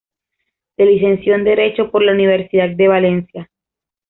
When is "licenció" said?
0.83-1.35